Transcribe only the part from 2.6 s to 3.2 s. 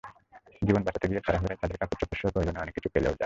অনেক কিছু ফেলেও যায়।